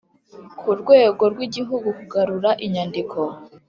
[0.59, 3.19] ku rwego rw igihugu kugarura inyandiko